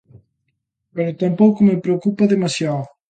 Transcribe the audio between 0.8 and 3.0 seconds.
Pero tampouco me preocupa demasiado.